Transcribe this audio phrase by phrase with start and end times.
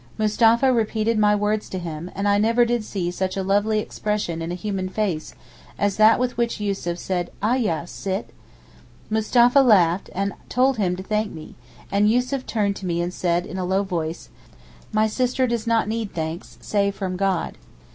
[0.17, 4.41] Mustapha repeated my words to him, and never did I see such a lovely expression
[4.41, 5.35] in a human face
[5.77, 8.31] as that with which Yussuf said Eh, ya Sitt!
[9.11, 11.53] Mustapha laughed, and told him to thank me,
[11.91, 14.29] and Yussuf turned to me and said, in a low voice,
[14.91, 17.59] 'my sister does not need thanks, save from God.